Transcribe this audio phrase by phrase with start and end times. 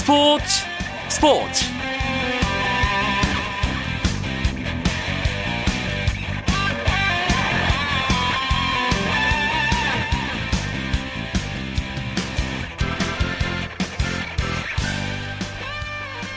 [0.00, 0.44] 스포츠
[1.10, 1.66] 스포츠.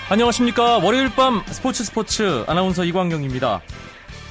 [0.10, 0.80] 안녕하십니까.
[0.80, 3.62] 월요일 밤 스포츠 스포츠 아나운서 이광경입니다.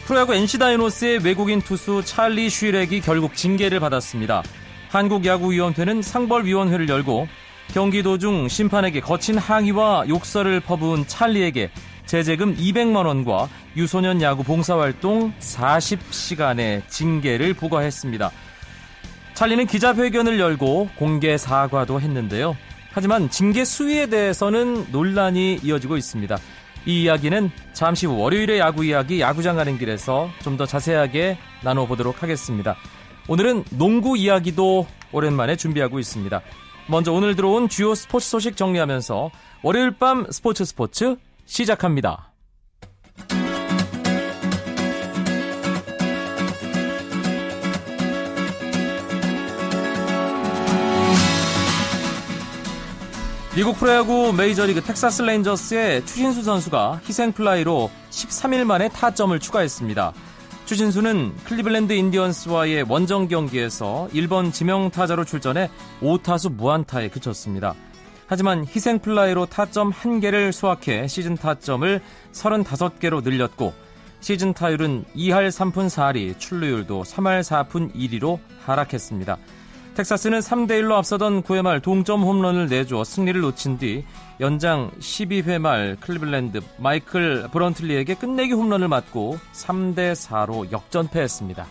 [0.04, 4.42] 프로야구 NC 다이노스의 외국인 투수 찰리 슈렉이 결국 징계를 받았습니다.
[4.90, 7.28] 한국야구위원회는 상벌위원회를 열고
[7.72, 11.70] 경기 도중 심판에게 거친 항의와 욕설을 퍼부은 찰리에게
[12.04, 18.30] 제재금 200만 원과 유소년 야구 봉사활동 40시간의 징계를 부과했습니다.
[19.34, 22.56] 찰리는 기자회견을 열고 공개 사과도 했는데요.
[22.92, 26.36] 하지만 징계 수위에 대해서는 논란이 이어지고 있습니다.
[26.84, 32.76] 이 이야기는 잠시 후 월요일의 야구 이야기 야구장 가는 길에서 좀 더 자세하게 나눠보도록 하겠습니다.
[33.28, 36.42] 오늘은 농구 이야기도 오랜만에 준비하고 있습니다.
[36.88, 39.30] 먼저 오늘 들어온 주요 스포츠 소식 정리하면서
[39.62, 41.16] 월요일 밤 스포츠 스포츠
[41.46, 42.32] 시작합니다.
[53.54, 60.14] 미국 프로야구 메이저리그 텍사스 레인저스의 추신수 선수가 희생플라이로 13일 만에 타점을 추가했습니다.
[60.72, 65.68] 추신수는 클리블랜드 인디언스와의 원정 경기에서 1번 지명타자로 출전해
[66.00, 67.74] 5타수 무안타에 그쳤습니다.
[68.26, 72.00] 하지만 희생플라이로 타점 1개를 수확해 시즌 타점을
[72.32, 73.74] 35개로 늘렸고
[74.20, 79.36] 시즌 타율은 2할 3푼 4리, 출루율도 3할 4푼 1리로 하락했습니다.
[79.94, 84.04] 텍사스는 3대1로 앞서던 9회 말 동점 홈런을 내줘 승리를 놓친 뒤
[84.40, 91.66] 연장 12회 말 클리블랜드 마이클 브랜틀리에게 끝내기 홈런을 맞고 3대4로 역전패했습니다.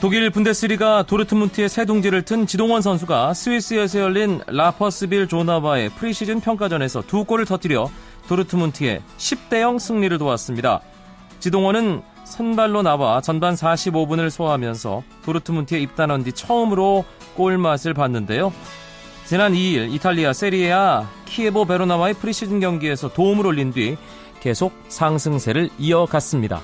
[0.00, 7.24] 독일 분데스리가 도르트문트의 새 둥지를 튼 지동원 선수가 스위스에서 열린 라퍼스빌 조나바의 프리시즌 평가전에서 두
[7.24, 7.88] 골을 터뜨려
[8.28, 10.80] 도르트문트의 10대0 승리를 도왔습니다.
[11.44, 17.04] 지동원은 선발로 나와 전반 45분을 소화하면서 도르트문트에 입단한 뒤 처음으로
[17.36, 18.50] 골맛을 봤는데요.
[19.26, 23.98] 지난 2일 이탈리아 세리에아 키에보 베로나와의 프리시즌 경기에서 도움을 올린 뒤
[24.40, 26.62] 계속 상승세를 이어갔습니다.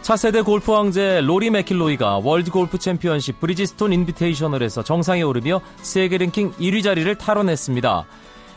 [0.00, 6.82] 차세대 골프 황제 로리 맥킬로이가 월드 골프 챔피언십 브리지스톤 인비테이셔널에서 정상에 오르며 세계 랭킹 1위
[6.82, 8.06] 자리를 탈환했습니다.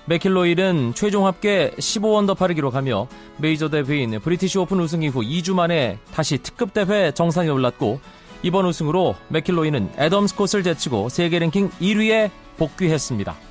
[0.05, 3.07] 맥킬로이는 최종 합계 15언더파를 기록하며
[3.38, 8.00] 메이저 대회인 브리티시 오픈 우승 이후 2주 만에 다시 특급 대회 정상에 올랐고
[8.44, 13.50] 이번 우승으로 맥킬로이는 애덤 스콧을 제치고 세계 랭킹 1위에 복귀했습니다.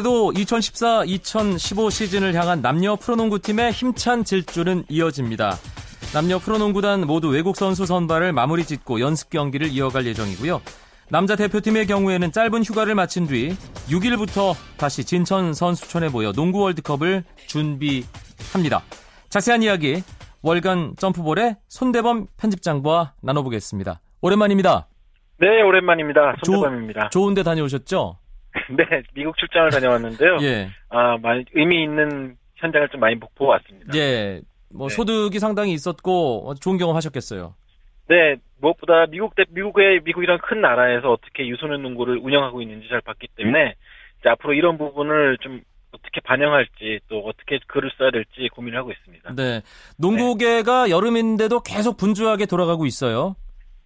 [0.00, 5.56] (8월에도) 2014-2015 시즌을 향한 남녀 프로농구팀의 힘찬 질주는 이어집니다.
[6.12, 10.60] 남녀 프로농구단 모두 외국 선수 선발을 마무리 짓고 연습 경기를 이어갈 예정이고요.
[11.08, 13.56] 남자 대표팀의 경우에는 짧은 휴가를 마친 뒤
[13.88, 18.82] 6일부터 다시 진천 선수촌에 모여 농구 월드컵을 준비합니다.
[19.28, 20.02] 자세한 이야기
[20.42, 24.00] 월간 점프볼의 손대범 편집장과 나눠보겠습니다.
[24.20, 24.88] 오랜만입니다.
[25.38, 26.36] 네, 오랜만입니다.
[26.44, 27.08] 손대범입니다.
[27.10, 28.18] 조, 좋은 데 다녀오셨죠?
[28.76, 30.38] 네, 미국 출장을 다녀왔는데요.
[30.42, 30.68] 예.
[30.88, 33.96] 아, 많이 의미 있는 현장을 좀 많이 보고 왔습니다.
[33.96, 34.40] 예.
[34.72, 34.94] 뭐 네.
[34.94, 37.54] 소득이 상당히 있었고 좋은 경험 하셨겠어요.
[38.08, 43.28] 네, 무엇보다 미국 대 미국의 미국이란 큰 나라에서 어떻게 유소년 농구를 운영하고 있는지 잘 봤기
[43.36, 43.74] 때문에
[44.20, 45.60] 이제 앞으로 이런 부분을 좀
[45.92, 49.34] 어떻게 반영할지 또 어떻게 글을 써야 될지 고민을 하고 있습니다.
[49.34, 49.62] 네,
[49.98, 50.90] 농구계가 네.
[50.90, 53.36] 여름인데도 계속 분주하게 돌아가고 있어요.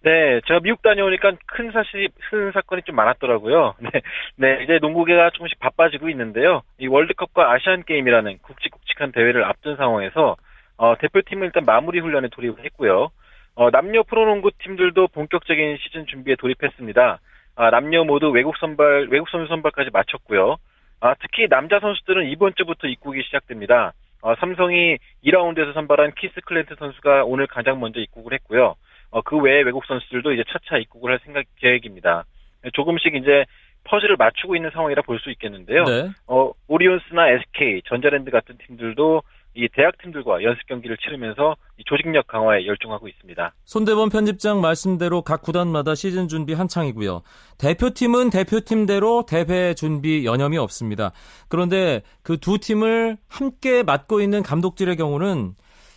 [0.05, 3.73] 네, 제가 미국 다녀오니까 큰 사실, 큰 사건이 좀 많았더라고요.
[3.81, 3.89] 네,
[4.35, 6.61] 네, 이제 농구계가 조금씩 바빠지고 있는데요.
[6.77, 10.35] 이 월드컵과 아시안 게임이라는 굵직굵직한 대회를 앞둔 상황에서
[10.77, 13.09] 어, 대표팀은 일단 마무리 훈련에 돌입을 했고요.
[13.55, 17.19] 어, 남녀 프로농구 팀들도 본격적인 시즌 준비에 돌입했습니다.
[17.55, 20.57] 아, 남녀 모두 외국 선발, 외국 선수 선발까지 마쳤고요.
[20.99, 23.93] 아, 특히 남자 선수들은 이번 주부터 입국이 시작됩니다.
[24.21, 28.75] 어, 삼성이 2라운드에서 선발한 키스 클랜턴 선수가 오늘 가장 먼저 입국을 했고요.
[29.11, 32.25] 어, 그 외에 외국 선수들도 이제 차차 입국을 할 생각 계획입니다.
[32.73, 33.45] 조금씩 이제
[33.85, 35.83] 퍼즐을 맞추고 있는 상황이라 볼 수 있겠는데요.
[35.85, 36.09] 네.
[36.27, 39.21] 어, 오리온스나 SK, 전자랜드 같은 팀들도
[39.57, 41.55] 이 대학 팀들과 연습 경기를 치르면서
[41.85, 43.53] 조직력 강화에 열중하고 있습니다.
[43.63, 47.21] 손대범 편집장 말씀대로 각 구단마다 시즌 준비 한창이고요.
[47.57, 51.11] 대표팀은 대표팀대로 대회 준비 여념이 없습니다.
[51.47, 55.53] 그런데 그 두 팀을 함께 맡고 있는 감독들의 경우는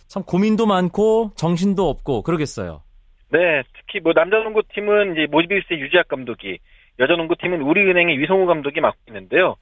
[0.07, 2.81] 참 고민도 많고 정신도 없고 그러겠어요.
[3.31, 6.57] 네, 특히 뭐 남자 농구 팀은 이제 모비스의 유지학 감독이,
[6.99, 9.55] 여자 농구 팀은 우리은행의 위성우 감독이 맡고 있는데요.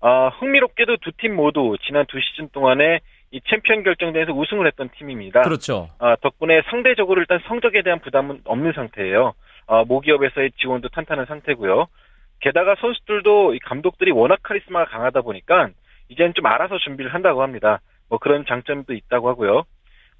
[0.00, 3.00] 어, 흥미롭게도 두 팀 모두 지난 두 시즌 동안에
[3.30, 5.42] 이 챔피언 결정전에서 우승을 했던 팀입니다.
[5.42, 5.88] 그렇죠.
[5.98, 9.32] 어, 덕분에 상대적으로 일단 성적에 대한 부담은 없는 상태예요.
[9.66, 11.86] 어, 모기업에서의 지원도 탄탄한 상태고요.
[12.40, 15.70] 게다가 선수들도 이 감독들이 워낙 카리스마가 강하다 보니까
[16.10, 17.80] 이제는 좀 알아서 준비를 한다고 합니다.
[18.10, 19.62] 뭐 그런 장점도 있다고 하고요.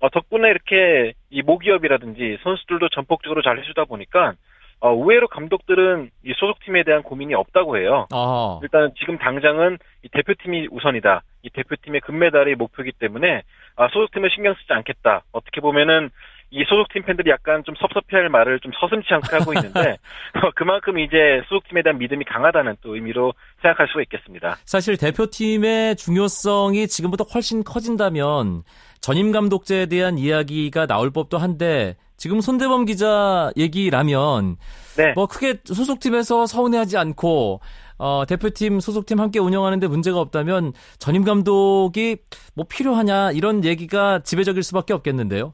[0.00, 4.34] 어, 덕분에 이렇게 이 모기업이라든지 선수들도 전폭적으로 잘 해주다 보니까
[4.80, 8.06] 어, 의외로 감독들은 이 소속팀에 대한 고민이 없다고 해요.
[8.12, 8.58] 아.
[8.62, 11.22] 일단 지금 당장은 이 대표팀이 우선이다.
[11.42, 13.42] 이 대표팀의 금메달이 목표이기 때문에
[13.76, 15.22] 아, 소속팀을 신경 쓰지 않겠다.
[15.32, 16.10] 어떻게 보면은
[16.50, 19.96] 이 소속팀 팬들이 약간 좀 섭섭해할 말을 좀 서슴치 않게 하고 있는데
[20.42, 23.32] 어, 그만큼 이제 소속팀에 대한 믿음이 강하다는 또 의미로
[23.62, 24.56] 생각할 수가 있겠습니다.
[24.64, 28.62] 사실 대표팀의 중요성이 지금보다 훨씬 커진다면
[29.04, 34.56] 전임 감독제에 대한 이야기가 나올 법도 한데 지금 손대범 기자 얘기라면
[34.96, 35.12] 네.
[35.14, 37.60] 뭐 크게 소속팀에서 서운해하지 않고
[37.98, 42.16] 어, 대표팀 소속팀 함께 운영하는데 문제가 없다면 전임 감독이
[42.56, 45.52] 뭐 필요하냐 이런 얘기가 지배적일 수밖에 없겠는데요.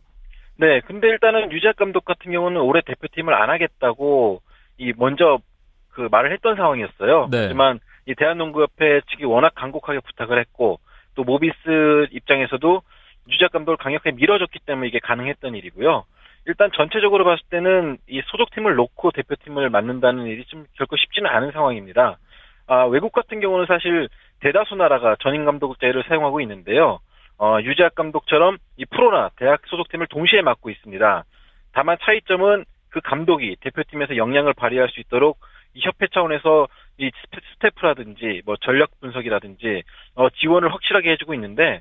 [0.56, 4.42] 네, 근데 일단은 유작 감독 같은 경우는 올해 대표팀을 안 하겠다고
[4.78, 5.40] 이 먼저
[5.88, 7.26] 그 말을 했던 상황이었어요.
[7.32, 7.46] 네.
[7.46, 10.78] 하지만 이 대한농구협회 측이 워낙 강곡하게 부탁을 했고
[11.16, 12.82] 또 모비스 입장에서도
[13.30, 16.04] 유작 감독을 강력하게 밀어줬기 때문에 이게 가능했던 일이고요.
[16.46, 22.18] 일단 전체적으로 봤을 때는 이 소속팀을 놓고 대표팀을 맡는다는 일이 좀 결코 쉽지는 않은 상황입니다.
[22.66, 24.08] 아, 외국 같은 경우는 사실
[24.40, 27.00] 대다수 나라가 전임 감독제를 사용하고 있는데요.
[27.38, 31.24] 어, 유재학 감독처럼 이 프로나 대학 소속팀을 동시에 맡고 있습니다.
[31.72, 35.38] 다만 차이점은 그 감독이 대표팀에서 역량을 발휘할 수 있도록
[35.74, 36.68] 이 협회 차원에서
[36.98, 37.10] 이
[37.54, 39.82] 스태프라든지 뭐 전력 분석이라든지
[40.16, 41.80] 어, 지원을 확실하게 해주고 있는데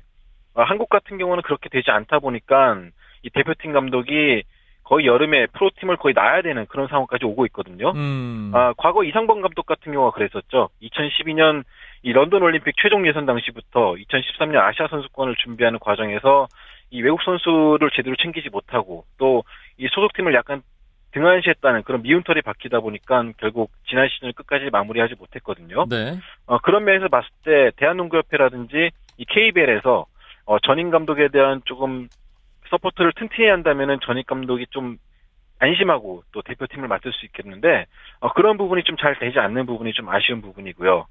[0.54, 2.78] 한국 같은 경우는 그렇게 되지 않다 보니까
[3.22, 4.42] 이 대표팀 감독이
[4.82, 7.92] 거의 여름에 프로팀을 거의 놔야 되는 그런 상황까지 오고 있거든요.
[7.92, 8.50] 음.
[8.54, 10.68] 아, 과거 이상범 감독 같은 경우가 그랬었죠.
[10.82, 11.62] 2012년
[12.02, 16.48] 이 런던 올림픽 최종 예선 당시부터 2013년 아시아 선수권을 준비하는 과정에서
[16.90, 19.42] 이 외국 선수를 제대로 챙기지 못하고 또
[19.80, 20.62] 이 소속팀을 약간
[21.12, 25.86] 등한시했다는 그런 미운털이 박히다 보니까 결국 지난 시즌을 끝까지 마무리하지 못했거든요.
[25.88, 26.18] 네.
[26.46, 30.06] 어, 그런 면에서 봤을 때 대한농구협회라든지 이 KBL에서
[30.50, 32.08] 어, 전임 감독에 대한 조금
[32.70, 34.96] support를 튼튼히 한다면은 전임 감독이 좀
[35.60, 37.86] 안심하고 또 대표팀을 맡을 수 있겠는데
[38.18, 41.06] 어, 그런 부분이 좀 잘 되지 않는 부분이 좀 아쉬운 부분이고요.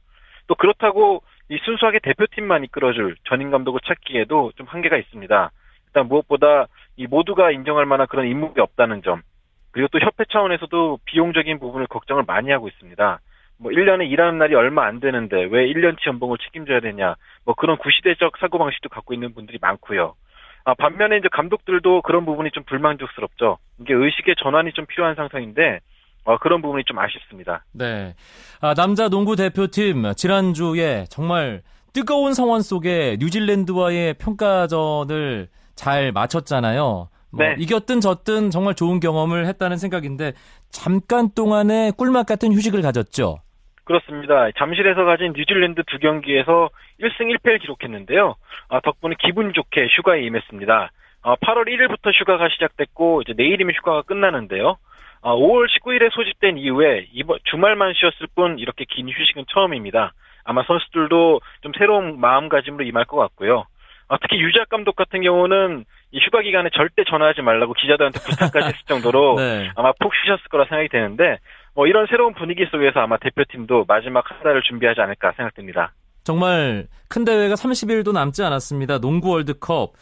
[0.47, 5.51] 또 그렇다고 이 순수하게 대표팀만 이끌어줄 전임 감독을 찾기에도 좀 한계가 있습니다.
[5.87, 9.21] 일단 무엇보다 이 모두가 인정할 만한 그런 인물이 없다는 점,
[9.71, 13.19] 그리고 또 협회 차원에서도 비용적인 부분을 걱정을 많이 하고 있습니다.
[13.59, 17.15] 뭐 1년에 일하는 날이 얼마 안 되는데 왜 1년치 연봉을 책임져야 되냐,
[17.45, 20.15] 뭐 그런 구시대적 사고방식도 갖고 있는 분들이 많고요.
[20.63, 23.57] 아, 반면에 이제 감독들도 그런 부분이 좀 불만족스럽죠.
[23.81, 25.79] 이게 의식의 전환이 좀 필요한 상황인데,
[26.25, 27.65] 어, 그런 부분이 좀 아쉽습니다.
[27.73, 28.15] 네.
[28.61, 31.61] 아, 남자 농구 대표팀 지난주에 정말
[31.93, 37.09] 뜨거운 상황 속에 뉴질랜드와의 평가전을 잘 마쳤잖아요.
[37.31, 37.55] 뭐 네.
[37.57, 40.33] 이겼든 졌든 정말 좋은 경험을 했다는 생각인데
[40.71, 43.37] 잠깐 동안의 꿀맛 같은 휴식을 가졌죠.
[43.89, 44.51] 그렇습니다.
[44.51, 46.69] 잠실에서 가진 뉴질랜드 두 경기에서
[47.01, 48.35] 1승 1패를 기록했는데요.
[48.69, 50.91] 아, 덕분에 기분 좋게 휴가에 임했습니다.
[51.23, 54.77] 아, 8월 1일부터 휴가가 시작됐고 이제 내일이면 휴가가 끝나는데요.
[55.23, 60.13] 아, 5월 19일에 소집된 이후에 이번 주말만 쉬었을 뿐 이렇게 긴 휴식은 처음입니다.
[60.43, 63.65] 아마 선수들도 좀 새로운 마음가짐으로 임할 것 같고요.
[64.07, 68.85] 아, 특히 유작 감독 같은 경우는 이 휴가 기간에 절대 전화하지 말라고 기자들한테 부탁까지 했을
[68.85, 69.71] 정도로 네.
[69.75, 71.37] 아마 푹 쉬셨을 거라 생각이 되는데
[71.79, 75.93] 뭐 이런 새로운 분위기 속에서 아마 대표팀도 마지막 한 달을 준비하지 않을까 생각됩니다.
[76.25, 78.99] 정말 큰 대회가 30일도 남지 않았습니다.
[78.99, 79.93] 농구 월드컵.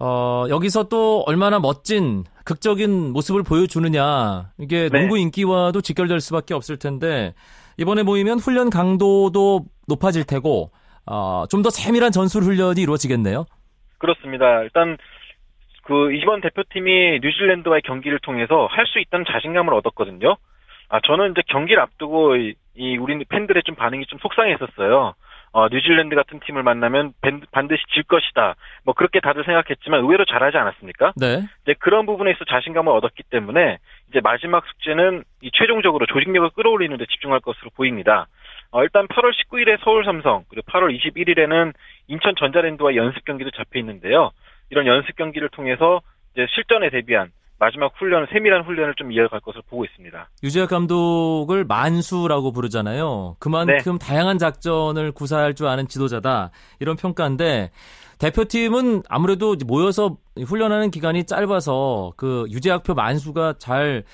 [0.00, 4.50] 어, 여기서 또 얼마나 멋진 극적인 모습을 보여주느냐.
[4.58, 4.98] 이게 네.
[4.98, 7.34] 농구 인기와도 직결될 수밖에 없을 텐데
[7.76, 10.72] 이번에 모이면 훈련 강도도 높아질 테고
[11.06, 13.46] 어, 좀 더 세밀한 전술 훈련이 이루어지겠네요.
[13.98, 14.60] 그렇습니다.
[14.62, 14.96] 일단
[15.84, 20.36] 그 이번 대표팀이 뉴질랜드와의 경기를 통해서 할 수 있다는 자신감을 얻었거든요.
[20.88, 25.14] 아 저는 이제 경기를 앞두고 이, 이 우리 팬들의 좀 반응이 좀 속상했었어요.
[25.52, 27.14] 어, 뉴질랜드 같은 팀을 만나면
[27.50, 28.56] 반드시 질 것이다.
[28.84, 31.14] 뭐 그렇게 다들 생각했지만 의외로 잘하지 않았습니까?
[31.16, 31.44] 네.
[31.62, 33.78] 이제 그런 부분에서 자신감을 얻었기 때문에
[34.10, 38.26] 이제 마지막 숙제는 이 최종적으로 조직력을 끌어올리는 데 집중할 것으로 보입니다.
[38.70, 41.72] 어, 일단 8월 19일에 서울 삼성, 그리고 8월 21일에는
[42.08, 44.32] 인천 전자랜드와 연습 경기도 잡혀 있는데요.
[44.68, 46.02] 이런 연습 경기를 통해서
[46.34, 50.28] 이제 실전에 대비한 마지막 훈련, 세밀한 훈련을 좀 이어갈 것을 보고 있습니다.
[50.42, 53.36] 유재학 감독을 만수라고 부르잖아요.
[53.38, 54.06] 그만큼 네.
[54.06, 56.50] 다양한 작전을 구사할 줄 아는 지도자다.
[56.80, 57.70] 이런 평가인데
[58.18, 64.04] 대표팀은 아무래도 모여서 훈련하는 기간이 짧아서 그 유재학표 만수가 잘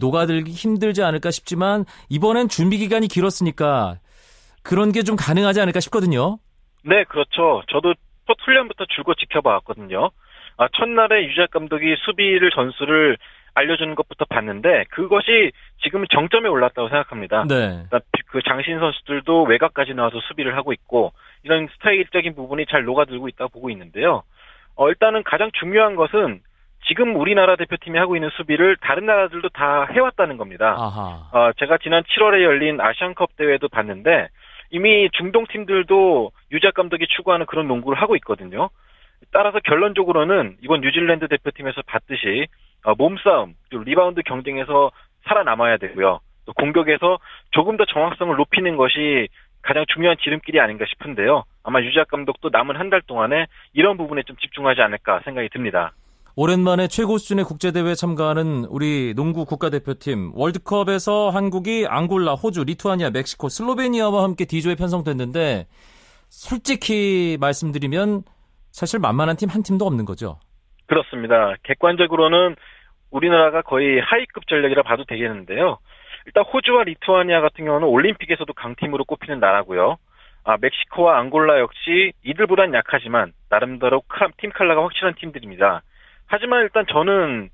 [0.00, 3.98] 녹아들기 힘들지 않을까 싶지만 이번엔 준비 기간이 길었으니까
[4.62, 6.38] 그런 게 좀 가능하지 않을까 싶거든요.
[6.84, 7.62] 네, 그렇죠.
[7.68, 7.94] 저도
[8.26, 10.10] 첫 훈련부터 줄곧 지켜봐 왔거든요.
[10.62, 13.18] 아, 첫날에 유재학 감독이 수비를 전술을
[13.54, 15.50] 알려주는 것부터 봤는데 그것이
[15.82, 17.44] 지금 정점에 올랐다고 생각합니다.
[17.48, 17.84] 네.
[17.88, 23.50] 그러니까 그 장신 선수들도 외곽까지 나와서 수비를 하고 있고 이런 스타일적인 부분이 잘 녹아들고 있다고
[23.50, 24.22] 보고 있는데요.
[24.76, 26.40] 어, 일단은 가장 중요한 것은
[26.86, 30.76] 지금 우리나라 대표팀이 하고 있는 수비를 다른 나라들도 다 해왔다는 겁니다.
[31.32, 34.28] 어, 제가 지난 7월에 열린 아시안컵 대회도 봤는데
[34.70, 38.70] 이미 중동 팀들도 유재학 감독이 추구하는 그런 농구를 하고 있거든요.
[39.30, 42.46] 따라서 결론적으로는 이번 뉴질랜드 대표팀에서 봤듯이
[42.84, 44.90] 어, 몸싸움, 리바운드 경쟁에서
[45.28, 46.20] 살아남아야 되고요.
[46.46, 47.18] 또 공격에서
[47.52, 49.28] 조금 더 정확성을 높이는 것이
[49.62, 51.44] 가장 중요한 지름길이 아닌가 싶은데요.
[51.62, 55.92] 아마 유재학 감독도 남은 한 달 동안에 이런 부분에 좀 집중하지 않을까 생각이 듭니다.
[56.34, 64.24] 오랜만에 최고 수준의 국제대회에 참가하는 우리 농구 국가대표팀 월드컵에서 한국이 앙골라, 호주, 리투아니아, 멕시코, 슬로베니아와
[64.24, 65.66] 함께 D조에 편성됐는데
[66.28, 68.22] 솔직히 말씀드리면
[68.72, 70.38] 사실 만만한 팀 한 팀도 없는 거죠.
[70.86, 71.54] 그렇습니다.
[71.62, 72.56] 객관적으로는
[73.10, 75.78] 우리나라가 거의 하위급 전력이라 봐도 되겠는데요.
[76.26, 79.96] 일단 호주와 리투아니아 같은 경우는 올림픽에서도 강팀으로 꼽히는 나라고요.
[80.44, 84.02] 아, 멕시코와 앙골라 역시 이들보단 약하지만 나름대로
[84.38, 85.82] 팀 칼라가 확실한 팀들입니다.
[86.26, 87.50] 하지만 일단 저는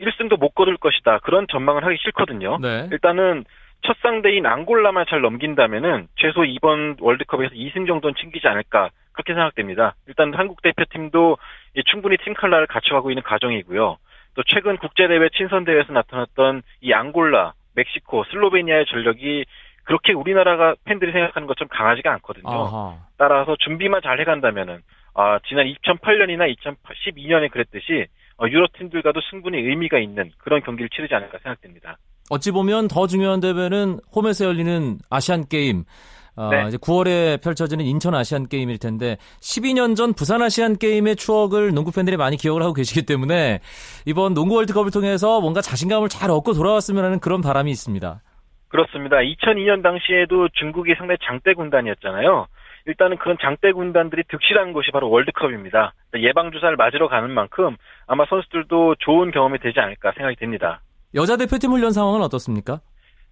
[0.00, 1.20] 1승도 못 거둘 것이다.
[1.20, 2.58] 그런 전망을 하기 싫거든요.
[2.60, 2.88] 네.
[2.92, 3.44] 일단은
[3.86, 9.94] 첫 상대인 앙골라만 잘 넘긴다면은 최소 이번 월드컵에서 2승 정도는 챙기지 않을까 그렇게 생각됩니다.
[10.08, 11.38] 일단 한국 대표팀도
[11.86, 13.96] 충분히 팀 칼라를 갖춰가고 있는 과정이고요.
[14.34, 19.44] 또 최근 국제대회 친선대회에서 나타났던 이 앙골라, 멕시코, 슬로베니아의 전력이
[19.84, 22.50] 그렇게 우리나라가 팬들이 생각하는 것처럼 강하지가 않거든요.
[22.50, 22.96] 아하.
[23.16, 24.80] 따라서 준비만 잘 해간다면은
[25.18, 28.06] 아, 지난 2008년이나 2012년에 그랬듯이
[28.38, 31.96] 어, 유럽 팀들과도 충분히 의미가 있는 그런 경기를 치르지 않을까 생각됩니다.
[32.28, 35.84] 어찌 보면 더 중요한 대회는 홈에서 열리는 아시안 게임.
[36.36, 36.66] 어, 네.
[36.68, 42.18] 이제 9월에 펼쳐지는 인천 아시안 게임일 텐데 12년 전 부산 아시안 게임의 추억을 농구 팬들이
[42.18, 43.60] 많이 기억을 하고 계시기 때문에
[44.04, 48.20] 이번 농구 월드컵을 통해서 뭔가 자신감을 잘 얻고 돌아왔으면 하는 그런 바람이 있습니다.
[48.68, 49.16] 그렇습니다.
[49.16, 52.48] 2002년 당시에도 중국이 상당히 장대 군단이었잖아요.
[52.86, 55.92] 일단은 그런 장대 군단들이 득실한 곳이 바로 월드컵입니다.
[56.18, 57.76] 예방 주사를 맞으러 가는 만큼
[58.06, 60.80] 아마 선수들도 좋은 경험이 되지 않을까 생각이 됩니다.
[61.14, 62.80] 여자 대표팀 훈련 상황은 어떻습니까?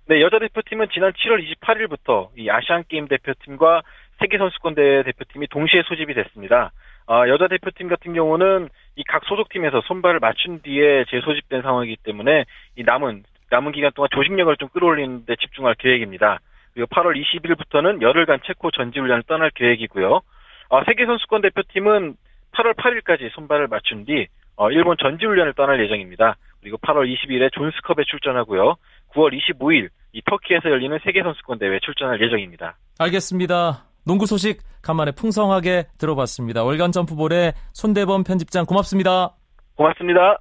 [0.07, 3.83] 네, 여자 대표팀은 지난 7월 28일부터 이 아시안 게임 대표팀과
[4.19, 6.73] 세계 선수권 대회 대표팀이 동시에 소집이 됐습니다.
[7.07, 12.45] 어, 여자 대표팀 같은 경우는 이 각 소속팀에서 손발을 맞춘 뒤에 재소집된 상황이기 때문에
[12.77, 16.41] 이 남은 남은 기간 동안 조직력을 좀 끌어올리는 데 집중할 계획입니다.
[16.75, 20.21] 그리고 8월 20일부터는 열흘간 체코 전지훈련을 떠날 계획이고요.
[20.69, 22.17] 어, 세계 선수권 대표팀은
[22.53, 24.27] 8월 8일까지 손발을 맞춘 뒤
[24.57, 26.37] 어, 일본 전지훈련을 떠날 예정입니다.
[26.61, 28.77] 그리고 8월 20일에 존스컵에 출전하고요.
[29.15, 32.77] 9월 25일 이 터키에서 열리는 세계 선수권 대회에 출전할 예정입니다.
[32.99, 33.85] 알겠습니다.
[34.07, 36.63] 농구 소식 간만에 풍성하게 들어봤습니다.
[36.63, 39.35] 월간 점프볼의 손대범 편집장 고맙습니다.
[39.77, 40.39] 고맙습니다.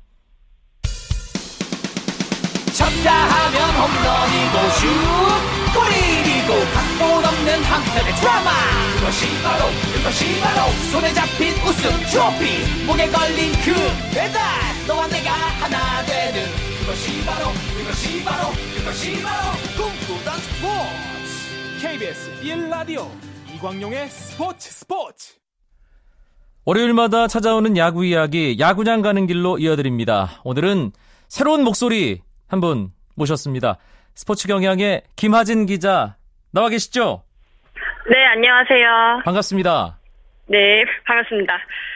[2.74, 4.70] 쳤다 하면 홈런이고
[5.50, 5.53] 슛
[6.54, 8.52] 골이고 각본 없는 한편의 드라마.
[8.96, 12.86] 그것이 바로 그것이 바로 손에 잡힌 우승 트로피.
[12.86, 13.74] 목에 걸린 그
[14.14, 14.42] 배달.
[14.88, 16.46] 너와 내가 하나 되는
[16.80, 17.46] 그것이 바로
[17.78, 21.82] 그것이 바로 그것이 바로 꿈꾸던 스포츠.
[21.82, 23.08] KBS 1라디오
[23.56, 25.34] 이광용의 스포츠 스포츠.
[26.66, 30.42] 월요일마다 찾아오는 야구 이야기 야구장 가는 길로 이어드립니다.
[30.44, 30.92] 오늘은
[31.28, 33.80] 새로운 목소리 한분 모셨습니다.
[34.16, 36.16] 스포츠 경향의 김하진 기자
[36.54, 37.24] 나와 계시죠?
[38.10, 39.24] 네, 안녕하세요.
[39.26, 39.98] 반갑습니다.
[40.46, 41.54] 네, 반갑습니다.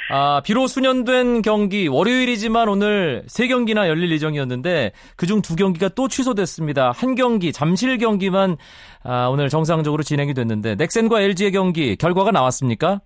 [0.09, 6.91] 아, 비록 수년된 경기 월요일이지만 오늘 세 경기나 열릴 예정이었는데 그중 두 경기가 또 취소됐습니다.
[6.91, 8.57] 한 경기 잠실 경기만
[9.03, 13.01] 아, 오늘 정상적으로 진행이 됐는데 넥센과 LG의 경기 결과가 나왔습니까?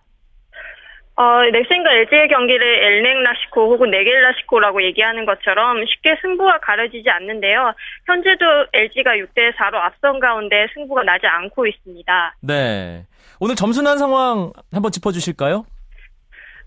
[1.21, 7.73] 어, 넥센과 LG의 경기를 엘넥 라시코 혹은 네겔 라시코라고 얘기하는 것처럼 쉽게 승부가 가려지지 않는데요.
[8.07, 12.35] 현재도 LG가 6대 4로 앞선 가운데 승부가 나지 않고 있습니다.
[12.41, 13.05] 네.
[13.39, 15.63] 오늘 점수 난 상황 한번 짚어 주실까요?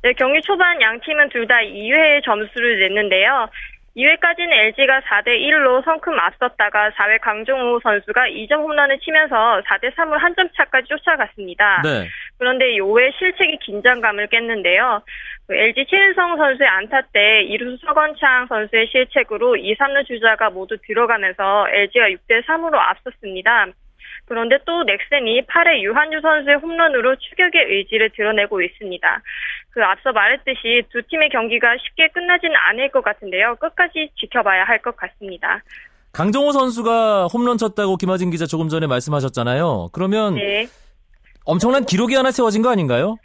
[0.03, 3.49] 네, 경기 초반 양 팀은 둘 다 2회의 점수를 냈는데요.
[3.97, 10.35] 2회까지는 LG가 4대 1로 성큼 앞섰다가 4회 강정호 선수가 2점 홈런을 치면서 4대 3으로 한
[10.35, 11.83] 점 차까지 쫓아갔습니다.
[11.85, 12.09] 네.
[12.39, 15.01] 그런데 5회 실책이 긴장감을 깼는데요.
[15.47, 21.69] 그 LG 최은성 선수의 안타 때 이루수 서건창 선수의 실책으로 2, 3루 주자가 모두 들어가면서
[21.71, 23.67] LG가 6대 3으로 앞섰습니다.
[24.27, 29.23] 그런데 또 넥센이 8회 유한유 선수의 홈런으로 추격의 의지를 드러내고 있습니다.
[29.71, 33.57] 그 앞서 말했듯이 두 팀의 경기가 쉽게 끝나지는 않을 것 같은데요.
[33.57, 35.63] 끝까지 지켜봐야 할 것 같습니다.
[36.13, 39.89] 강정호 선수가 홈런 쳤다고 김하진 기자 조금 전에 말씀하셨잖아요.
[39.93, 40.67] 그러면 네.
[41.45, 43.17] 엄청난 기록이 하나 세워진 거 아닌가요?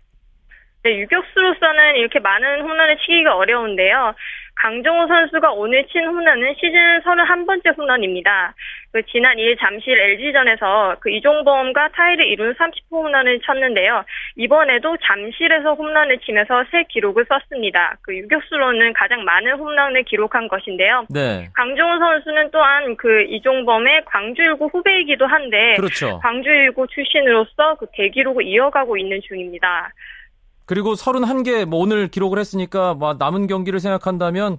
[0.84, 4.16] 네, 유격수로서는 이렇게 많은 홈런을 치기가 어려운데요.
[4.56, 8.54] 강정호 선수가 오늘 친 홈런은 시즌 31번째 홈런입니다.
[8.92, 14.04] 그 지난 2일 잠실 LG전에서 그 이종범과 타이를 이룬 30호 홈런을 쳤는데요.
[14.36, 17.98] 이번에도 잠실에서 홈런을 치면서 새 기록을 썼습니다.
[18.02, 21.06] 그 유격수로는 가장 많은 홈런을 기록한 것인데요.
[21.10, 21.50] 네.
[21.54, 26.20] 강정호 선수는 또한 그 이종범의 광주일고 후배이기도 한데 그렇죠.
[26.24, 29.92] 광주일고 출신으로서 그 대기록을 이어가고 있는 중입니다.
[30.66, 34.58] 그리고 31개 뭐 오늘 기록을 했으니까 뭐 남은 경기를 생각한다면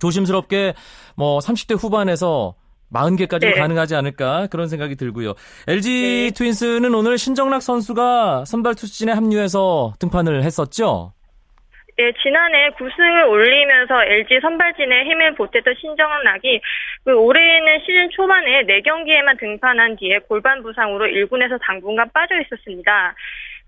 [0.00, 0.74] 조심스럽게
[1.16, 2.54] 뭐 30대 후반에서
[2.92, 3.52] 40개까지 네.
[3.52, 5.34] 가능하지 않을까 그런 생각이 들고요.
[5.68, 6.34] LG 네.
[6.34, 11.12] 트윈스는 오늘 신정락 선수가 선발 투수진에 합류해서 등판을 했었죠.
[11.98, 16.60] 네, 지난해 9승을 올리면서 LG 선발진에 힘을 보탰던 신정락이
[17.04, 23.14] 그 올해에는 시즌 초반에 4경기에만 등판한 뒤에 골반 부상으로 1군에서 당분간 빠져 있었습니다.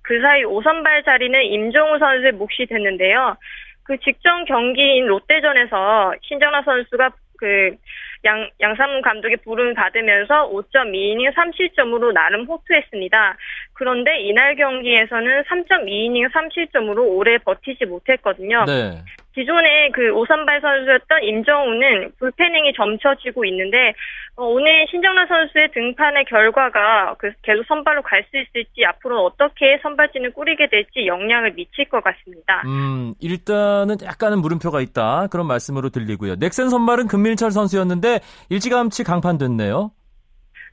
[0.03, 3.37] 그 사이 5선발 자리는 임종우 선수의 몫이 됐는데요.
[3.85, 7.77] 그 직전 경기인 롯데전에서 신정락 선수가 그
[8.25, 13.37] 양, 양상문 감독의 부름을 받으면서 5.2이닝 3실점으로 나름 호투했습니다.
[13.75, 18.65] 그런데 이날 경기에서는 3.2이닝 3실점으로 오래 버티지 못했거든요.
[18.67, 19.03] 네.
[19.35, 23.95] 기존에 그 5선발 선수였던 임정우는 불펜행이 점쳐지고 있는데
[24.37, 30.33] 어, 오늘 신정란 선수의 등판의 결과가 그 계속 선발로 갈 수 있을지 앞으로 어떻게 선발진을
[30.33, 32.63] 꾸리게 될지 영향을 미칠 것 같습니다.
[32.65, 35.29] 음, 일단은 약간은 물음표가 있다.
[35.31, 36.37] 그런 말씀으로 들리고요.
[36.37, 39.91] 넥센 선발은 금민철 선수였는데 일찌감치 강판됐네요.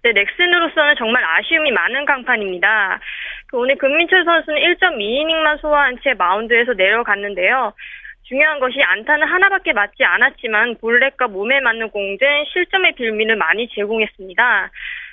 [0.03, 2.99] 네, 넥슨으로서는 정말 아쉬움이 많은 강판입니다.
[3.47, 7.73] 그 오늘 금민철 선수는 1.2이닝만 소화한 채 마운드에서 내려갔는데요.
[8.31, 14.71] 중요한 것이 안타는 하나밖에 맞지 않았지만 볼넷과 몸에 맞는 공등 실점의 빌미를 많이 제공했습니다.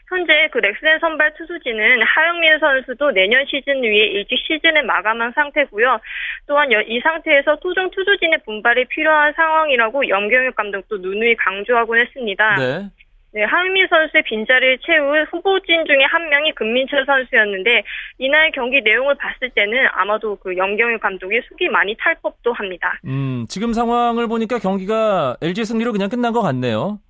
[0.08, 5.98] 현재 그 넥센 선발 투수진은 하영민 선수도 내년 시즌 위에 일찍 시즌을 마감한 상태고요.
[6.46, 12.56] 또한 여- 이 상태에서 토종 투수진의 분발이 필요한 상황이라고 염경엽 감독도 누누이 강조하곤 했습니다.
[12.56, 12.88] 네.
[13.32, 17.82] 네, 하은미 선수의 빈자리를 채울 후보진 중에 한 명이 금민철 선수였는데
[18.18, 22.98] 이날 경기 내용을 봤을 때는 아마도 그 염경유 감독이 속이 많이 탈 법도 합니다.
[23.04, 27.00] 음, 지금 상황을 보니까 경기가 LG 승리로 그냥 끝난 것 같네요.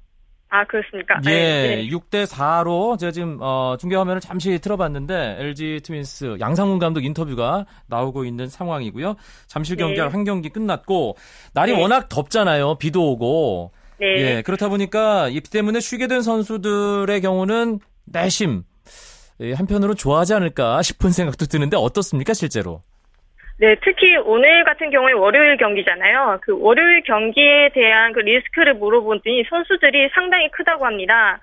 [0.50, 1.20] 아 그렇습니까?
[1.26, 1.88] 예, 네.
[1.88, 8.24] 6대 4로 제가 지금 어, 중계 화면을 잠시 틀어봤는데 LG 트윈스 양상문 감독 인터뷰가 나오고
[8.24, 9.16] 있는 상황이고요.
[9.46, 9.84] 잠실 네.
[9.84, 11.16] 경기 한 경기 끝났고
[11.52, 11.80] 날이 네.
[11.80, 12.76] 워낙 덥잖아요.
[12.76, 13.72] 비도 오고.
[14.00, 14.06] 네.
[14.36, 18.62] 예, 그렇다 보니까 이비 때문에 쉬게 된 선수들의 경우는 내심
[19.40, 22.82] 예, 한편으로 좋아하지 않을까 싶은 생각도 드는데 어떻습니까 실제로?
[23.60, 26.38] 네, 특히 오늘 같은 경우에 월요일 경기잖아요.
[26.42, 31.40] 그 월요일 경기에 대한 그 리스크를 물어보더니 선수들이 상당히 크다고 합니다.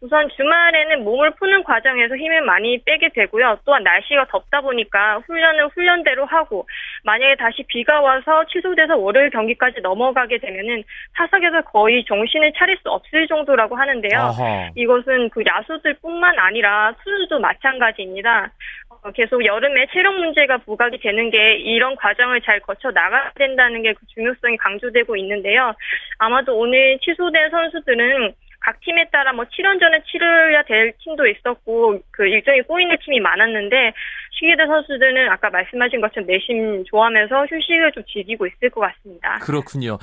[0.00, 3.60] 우선 주말에는 몸을 푸는 과정에서 힘을 많이 빼게 되고요.
[3.64, 6.66] 또한 날씨가 덥다 보니까 훈련은 훈련대로 하고
[7.04, 10.82] 만약에 다시 비가 와서 취소돼서 월요일 경기까지 넘어가게 되면은
[11.14, 14.18] 타석에서 거의 정신을 차릴 수 없을 정도라고 하는데요.
[14.20, 14.70] 아하.
[14.74, 18.50] 이것은 그 야수들뿐만 아니라 투수도 마찬가지입니다.
[18.88, 23.92] 어, 계속 여름에 체력 문제가 부각이 되는 게 이런 과정을 잘 거쳐 나가야 된다는 게
[23.92, 25.74] 그 중요성이 강조되고 있는데요.
[26.18, 32.62] 아마도 오늘 취소된 선수들은 각 팀에 따라 뭐 7원전을 치러야 될 팀도 있었고 그 일정이
[32.62, 33.92] 꼬이는 팀이 많았는데
[34.38, 39.38] 된 선수들은 아까 말씀하신 것처럼 내심 좋아하면서 휴식을 좀 즐기고 있을 것 같습니다.
[39.40, 39.98] 그렇군요.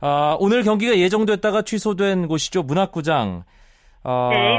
[0.00, 2.62] 아, 오늘 경기가 예정됐다가 취소된 곳이죠.
[2.64, 3.44] 문학구장.
[4.04, 4.58] 아, 네.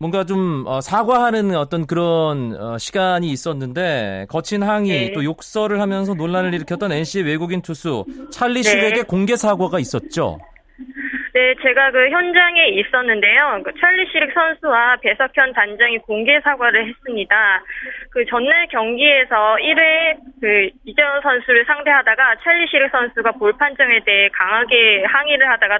[0.00, 5.12] 뭔가 좀 어, 사과하는 어떤 그런 어, 시간이 있었는데 거친 항의 네.
[5.12, 8.70] 또 욕설을 하면서 논란을 일으켰던 NC의 외국인 투수 찰리 네.
[8.70, 10.38] 슈렉의 공개 사과가 있었죠.
[11.38, 13.62] 네, 제가 그 현장에 있었는데요.
[13.64, 17.62] 그 찰리 시릭 선수와 배석현 단장이 공개 사과를 했습니다.
[18.10, 25.04] 그 전날 경기에서 1회 그 이재현 선수를 상대하다가 찰리 시릭 선수가 볼 판정에 대해 강하게
[25.04, 25.78] 항의를 하다가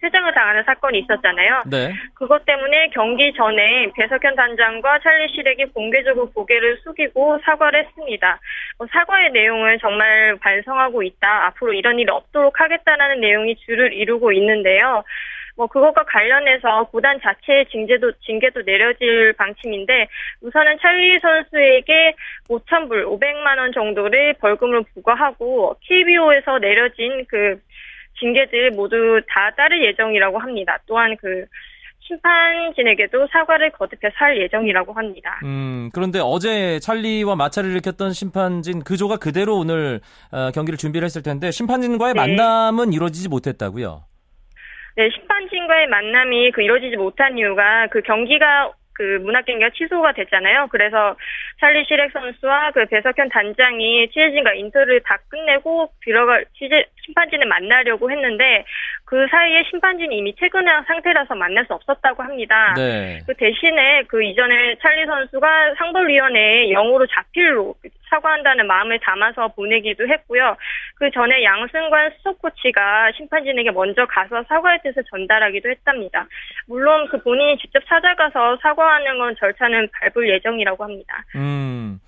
[0.00, 1.62] 퇴장을 당하는 사건이 있었잖아요.
[1.66, 1.92] 네.
[2.14, 8.38] 그것 때문에 경기 전에 배석현 단장과 찰리 시렉이 공개적으로 고개를 숙이고 사과를 했습니다.
[8.78, 11.46] 뭐 사과의 내용을 정말 반성하고 있다.
[11.46, 15.04] 앞으로 이런 일이 없도록 하겠다라는 내용이 줄을 이루고 있는데요.
[15.56, 20.06] 뭐 그것과 관련해서 구단 자체의 징계도 징계도 내려질 방침인데
[20.42, 22.14] 우선은 찰리 선수에게
[22.48, 27.58] 5천 불, 500만 원 정도를 벌금을 부과하고 KBO에서 내려진 그
[28.18, 30.78] 징계들 모두 다 따를 예정이라고 합니다.
[30.86, 31.44] 또한 그
[32.06, 35.40] 심판진에게도 사과를 거듭해서 할 예정이라고 합니다.
[35.44, 40.00] 음, 그런데 어제 찰리와 마찰을 일으켰던 심판진 그조가 그대로 오늘
[40.30, 42.20] 어, 경기를 준비를 했을 텐데 심판진과의 네.
[42.20, 44.04] 만남은 이루어지지 못했다고요?
[44.96, 50.68] 네, 심판진과의 만남이 그 이루어지지 못한 이유가 그 경기가 그 문학 경기가 취소가 됐잖아요.
[50.70, 51.16] 그래서
[51.60, 58.64] 찰리 시렉 선수와 그 배석현 단장이 취재진과 인터뷰를 다 끝내고 들어갈 취재 심판진을 만나려고 했는데
[59.04, 62.74] 그 사이에 심판진이 이미 퇴근한 상태라서 만날 수 없었다고 합니다.
[62.76, 63.20] 네.
[63.26, 67.74] 그 대신에 그 이전에 찰리 선수가 상벌위원회에 영어로 자필로
[68.10, 70.56] 사과한다는 마음을 담아서 보내기도 했고요.
[70.96, 76.26] 그 전에 양승관 수석 코치가 심판진에게 먼저 가서 사과의 뜻을 전달하기도 했답니다.
[76.66, 81.24] 물론 그 본인이 직접 찾아가서 사과하는 건 절차는 밟을 예정이라고 합니다.
[81.36, 82.00] 음,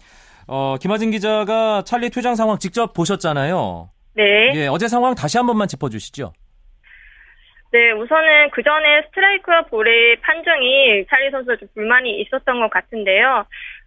[0.47, 3.91] 어, 김하진 기자가 찰리 퇴장 상황 직접 보셨잖아요.
[4.15, 4.53] 네.
[4.55, 6.33] 예, 어제 상황 다시 한 번만 짚어주시죠.
[7.71, 13.45] 네, 우선은 그 전에 스트라이크와 볼의 판정이 찰리 선수가 좀 불만이 있었던 것 같은데요.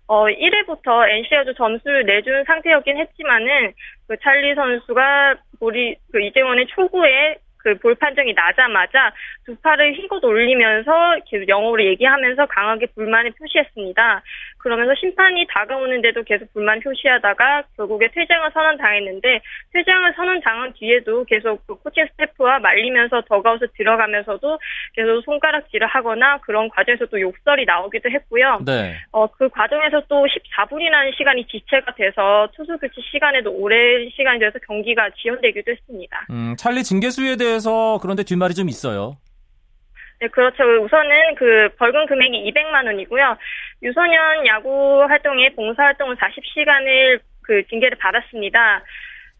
[0.07, 3.73] 어, 1회부터 NC가 좀 점수를 내준 상태였긴 했지만은,
[4.07, 9.11] 그 찰리 선수가 볼이, 그 이재원의 초구에 그 볼 판정이 나자마자
[9.45, 14.21] 두 팔을 휘고 올리면서 계속 영어로 얘기하면서 강하게 불만을 표시했습니다.
[14.59, 19.41] 그러면서 심판이 다가오는데도 계속 불만 표시하다가 결국에 퇴장을 선언당했는데
[19.73, 24.59] 퇴장을 선언당한 뒤에도 계속 그 코칭 스태프와 말리면서 더가웃에 들어가면서도
[24.93, 28.59] 계속 손가락질을 하거나 그런 과정에서 또 욕설이 나오기도 했고요.
[28.65, 28.97] 네.
[29.11, 35.09] 어, 그 과정에서 또 14분이라는 시간이 지체가 돼서 투수 교체 시간에도 오랜 시간이 돼서 경기가
[35.17, 36.27] 지연되기도 했습니다.
[36.29, 39.17] 음, 찰리 징계 수에 대해 서 그런데 뒷말이 좀 있어요.
[40.19, 40.63] 네, 그렇죠.
[40.83, 43.37] 우선은 그 벌금 금액이 200만 원이고요.
[43.81, 48.83] 유소년 야구 활동에 봉사 활동을 40시간을 그 징계를 받았습니다.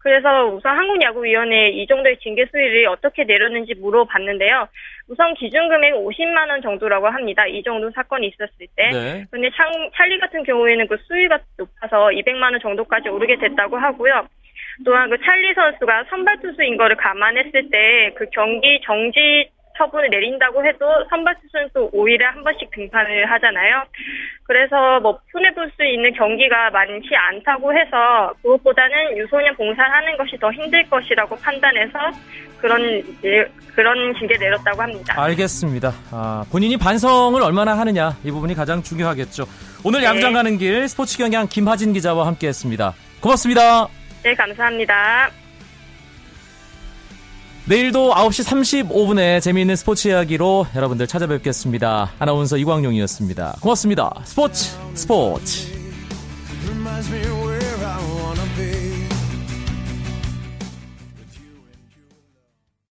[0.02, 4.66] 그래서 우선 한국야구위원회에 이 정도의 징계 수위를 어떻게 내렸는지 물어봤는데요.
[5.06, 7.46] 우선 기준 금액 50만 원 정도라고 합니다.
[7.46, 8.90] 이 정도 사건이 있었을 때.
[8.90, 9.24] 네.
[9.30, 14.26] 근데 참, 찰리 같은 경우에는 그 수위가 높아서 200만 원 정도까지 오르게 됐다고 하고요.
[14.84, 20.86] 또한 그 찰리 선수가 선발 투수인 거를 감안했을 때 그 경기 정지 처분을 내린다고 해도
[21.08, 23.84] 선발 투수는 또 5일에 한 번씩 등판을 하잖아요.
[24.44, 30.52] 그래서 뭐 손해볼 수 있는 경기가 많지 않다고 해서 그것보다는 유소년 봉사를 하는 것이 더
[30.52, 31.98] 힘들 것이라고 판단해서
[32.60, 35.14] 그런 예, 그런 징계 내렸다고 합니다.
[35.16, 35.90] 알겠습니다.
[36.12, 39.44] 아, 본인이 반성을 얼마나 하느냐 이 부분이 가장 중요하겠죠.
[39.84, 40.06] 오늘 네.
[40.06, 42.92] 양장 가는 길 스포츠 경향 김하진 기자와 함께했습니다.
[43.22, 43.88] 고맙습니다.
[44.22, 45.30] 네, 감사합니다.
[47.64, 52.12] 내일도 9시 35분에 재미있는 스포츠 이야기로 여러분들 찾아뵙겠습니다.
[52.18, 53.58] 아나운서 이광용이었습니다.
[53.60, 54.10] 고맙습니다.
[54.24, 55.70] 스포츠 스포츠.